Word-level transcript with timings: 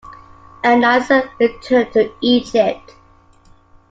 An-Nasir 0.63 1.29
returned 1.39 1.93
to 1.93 2.11
Egypt. 2.21 2.95